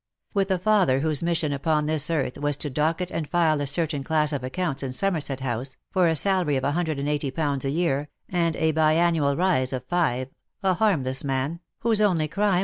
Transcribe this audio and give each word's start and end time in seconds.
With 0.33 0.49
a 0.49 0.57
father 0.57 1.01
whose 1.01 1.21
mission 1.21 1.53
upon 1.53 1.85
this 1.85 2.09
earth 2.09 2.39
was 2.39 2.57
to 2.57 2.71
docket 2.71 3.11
and 3.11 3.29
file 3.29 3.61
a 3.61 3.67
certain 3.67 4.03
class 4.03 4.33
of 4.33 4.43
accounts 4.43 4.81
in 4.81 4.93
Somerset 4.93 5.41
House, 5.41 5.77
for 5.91 6.07
a 6.07 6.15
salary 6.15 6.55
of 6.55 6.63
a 6.63 6.71
hundrcd 6.71 6.97
and 6.97 7.07
eiglity 7.07 7.31
pounds 7.35 7.65
a 7.65 7.69
year, 7.69 8.09
and 8.27 8.55
a 8.55 8.71
bi 8.71 8.93
annual 8.93 9.35
rise 9.37 9.71
of 9.73 9.85
five, 9.85 10.29
a 10.63 10.73
harmless 10.73 11.23
man, 11.23 11.59
whose 11.81 12.01
only 12.01 12.27
crime 12.27 12.49
was 12.49 12.49
VOL. 12.55 12.59